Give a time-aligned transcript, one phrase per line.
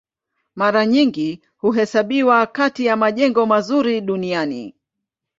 [0.55, 4.75] Mara nyingi huhesabiwa kati ya majengo mazuri duniani.